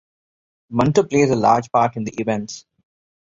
[0.71, 2.65] Bunter plays a large part in the events.